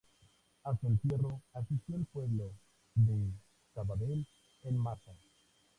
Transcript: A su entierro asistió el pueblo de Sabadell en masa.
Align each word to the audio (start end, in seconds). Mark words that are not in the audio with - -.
A 0.63 0.75
su 0.77 0.87
entierro 0.87 1.43
asistió 1.53 1.95
el 1.95 2.05
pueblo 2.07 2.51
de 2.95 3.29
Sabadell 3.75 4.25
en 4.63 4.75
masa. 4.79 5.15